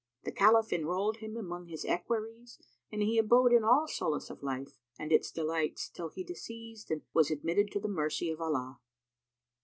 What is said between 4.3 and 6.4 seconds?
of life and its delights till he